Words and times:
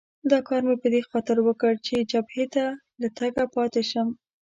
دا 0.31 0.39
کار 0.47 0.61
مې 0.67 0.75
په 0.81 0.87
دې 0.93 1.01
خاطر 1.09 1.37
وکړ 1.43 1.73
چې 1.87 2.07
جبهې 2.11 2.45
ته 2.53 2.63
له 3.01 3.07
تګه 3.19 3.43
پاتې 3.55 3.81
شم. 3.89 4.07